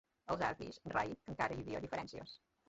Els 0.35 0.45
avis 0.47 0.79
rai, 0.95 1.13
que 1.19 1.31
encara 1.35 1.59
hi 1.59 1.63
havia 1.67 1.83
diferències! 1.85 2.35